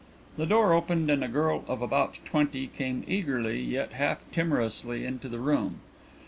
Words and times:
The 0.35 0.47
door 0.47 0.73
opened 0.73 1.11
and 1.11 1.23
a 1.23 1.27
girl 1.27 1.63
of 1.67 1.83
about 1.83 2.17
twenty 2.25 2.65
came 2.65 3.03
eagerly 3.07 3.61
yet 3.61 3.91
half 3.93 4.25
timorously 4.31 5.05
into 5.05 5.29
the 5.29 5.37
room. 5.37 5.81